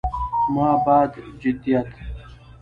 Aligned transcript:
ما 0.53 0.77
بعد 0.87 1.11
جديديت 1.39 1.85